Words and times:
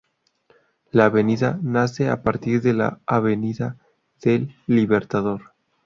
La 0.89 1.05
avenida 1.05 1.59
nace 1.61 2.09
a 2.09 2.23
partir 2.23 2.63
de 2.63 2.73
la 2.73 2.99
Avenida 3.05 3.77
del 4.23 4.55
Libertador. 4.65 5.53